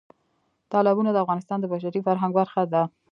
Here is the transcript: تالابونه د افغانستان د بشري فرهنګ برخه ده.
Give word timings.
تالابونه 0.71 1.09
د 1.11 1.17
افغانستان 1.23 1.57
د 1.59 1.65
بشري 1.73 1.99
فرهنګ 2.07 2.31
برخه 2.39 2.61
ده. 2.73 2.83